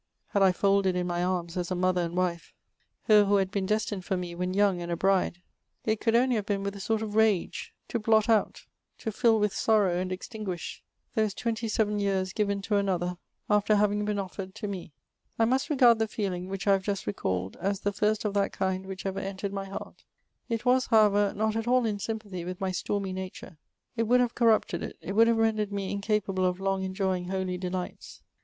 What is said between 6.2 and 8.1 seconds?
have been with a sort of rage, to